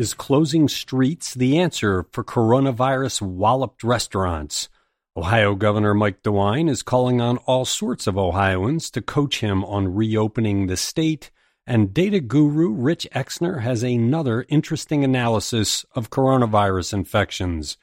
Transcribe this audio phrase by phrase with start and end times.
[0.00, 4.70] is closing streets the answer for coronavirus walloped restaurants?
[5.14, 9.94] Ohio Governor Mike DeWine is calling on all sorts of Ohioans to coach him on
[9.94, 11.30] reopening the state,
[11.66, 17.76] and data guru Rich Exner has another interesting analysis of coronavirus infections.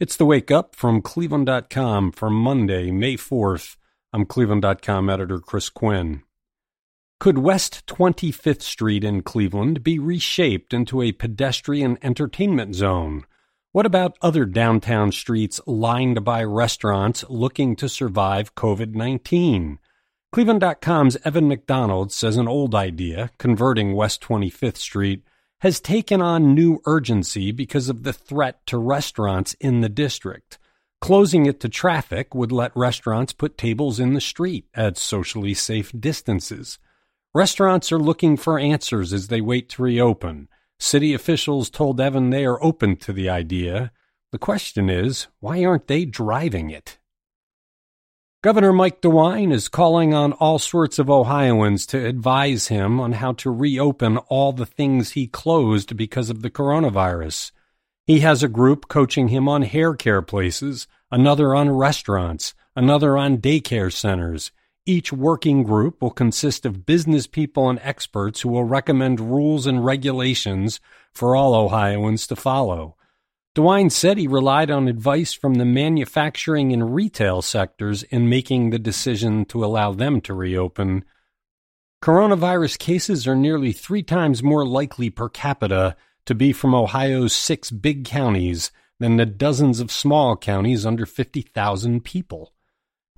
[0.00, 3.76] It's the wake up from Cleveland.com for Monday, May 4th.
[4.14, 6.22] I'm Cleveland.com editor Chris Quinn.
[7.20, 13.24] Could West 25th Street in Cleveland be reshaped into a pedestrian entertainment zone?
[13.72, 19.80] What about other downtown streets lined by restaurants looking to survive COVID 19?
[20.30, 25.24] Cleveland.com's Evan McDonald says an old idea, converting West 25th Street,
[25.62, 30.56] has taken on new urgency because of the threat to restaurants in the district.
[31.00, 35.92] Closing it to traffic would let restaurants put tables in the street at socially safe
[35.98, 36.78] distances.
[37.34, 40.48] Restaurants are looking for answers as they wait to reopen.
[40.78, 43.92] City officials told Evan they are open to the idea.
[44.32, 46.98] The question is, why aren't they driving it?
[48.40, 53.32] Governor Mike DeWine is calling on all sorts of Ohioans to advise him on how
[53.32, 57.50] to reopen all the things he closed because of the coronavirus.
[58.06, 63.38] He has a group coaching him on hair care places, another on restaurants, another on
[63.38, 64.52] daycare centers.
[64.88, 69.84] Each working group will consist of business people and experts who will recommend rules and
[69.84, 70.80] regulations
[71.12, 72.96] for all Ohioans to follow.
[73.54, 78.78] DeWine said he relied on advice from the manufacturing and retail sectors in making the
[78.78, 81.04] decision to allow them to reopen.
[82.02, 87.70] Coronavirus cases are nearly three times more likely per capita to be from Ohio's six
[87.70, 92.54] big counties than the dozens of small counties under 50,000 people.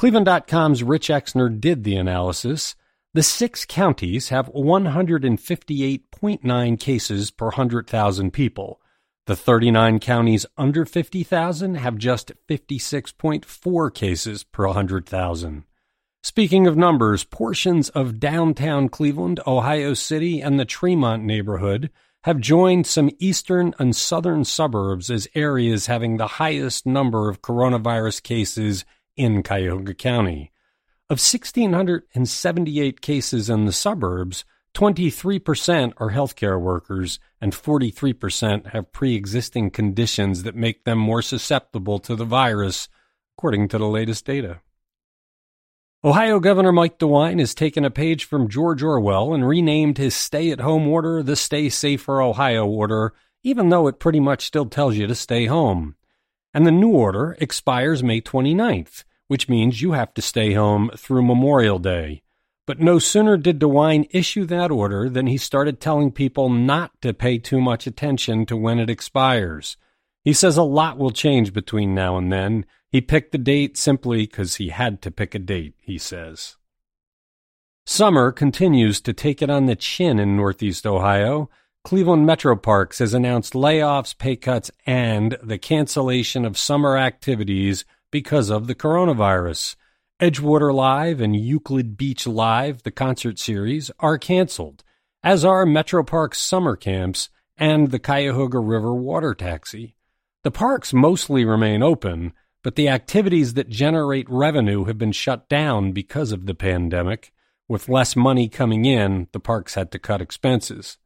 [0.00, 2.74] Cleveland.com's Rich Exner did the analysis.
[3.12, 8.80] The six counties have 158.9 cases per 100,000 people.
[9.26, 15.64] The 39 counties under 50,000 have just 56.4 cases per 100,000.
[16.22, 21.90] Speaking of numbers, portions of downtown Cleveland, Ohio City, and the Tremont neighborhood
[22.24, 28.22] have joined some eastern and southern suburbs as areas having the highest number of coronavirus
[28.22, 28.86] cases
[29.20, 30.50] in Cuyahoga County.
[31.10, 39.72] Of 1,678 cases in the suburbs, 23% are healthcare workers and 43% have pre existing
[39.72, 42.88] conditions that make them more susceptible to the virus,
[43.36, 44.60] according to the latest data.
[46.02, 50.50] Ohio Governor Mike DeWine has taken a page from George Orwell and renamed his stay
[50.50, 54.96] at home order the Stay Safer Ohio order, even though it pretty much still tells
[54.96, 55.94] you to stay home.
[56.54, 61.22] And the new order expires May 29th, which means you have to stay home through
[61.22, 62.20] Memorial Day.
[62.66, 67.14] But no sooner did DeWine issue that order than he started telling people not to
[67.14, 69.76] pay too much attention to when it expires.
[70.24, 72.66] He says a lot will change between now and then.
[72.88, 76.56] He picked the date simply because he had to pick a date, he says.
[77.86, 81.48] Summer continues to take it on the chin in Northeast Ohio.
[81.84, 88.50] Cleveland Metro Parks has announced layoffs, pay cuts, and the cancellation of summer activities because
[88.50, 89.76] of the coronavirus.
[90.20, 94.84] Edgewater Live and Euclid Beach Live, the concert series, are canceled,
[95.22, 99.96] as are Metro Parks summer camps and the Cuyahoga River water taxi.
[100.44, 102.32] The parks mostly remain open,
[102.62, 107.32] but the activities that generate revenue have been shut down because of the pandemic.
[107.68, 110.98] With less money coming in, the parks had to cut expenses.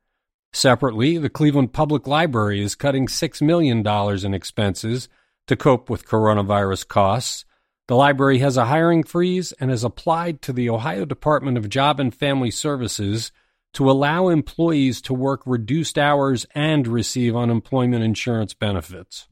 [0.52, 3.86] Separately, the Cleveland Public Library is cutting $6 million
[4.24, 5.08] in expenses
[5.46, 7.44] to cope with coronavirus costs.
[7.86, 12.00] The library has a hiring freeze and has applied to the Ohio Department of Job
[12.00, 13.30] and Family Services
[13.74, 19.28] to allow employees to work reduced hours and receive unemployment insurance benefits.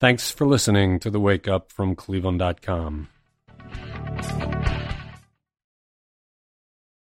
[0.00, 3.08] Thanks for listening to the Wake Up from Cleveland.com.